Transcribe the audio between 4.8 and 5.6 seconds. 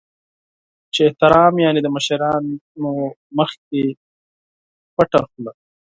پټه خوله.